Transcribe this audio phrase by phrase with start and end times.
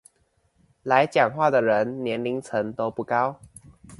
[0.81, 3.39] 來講話的人年齡層都不高